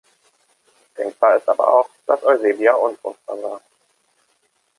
Denkbar 0.97 1.37
ist 1.37 1.47
aber 1.47 1.67
auch, 1.71 1.87
dass 2.07 2.23
Eusebia 2.23 2.73
unfruchtbar 2.73 3.39
war. 3.43 3.61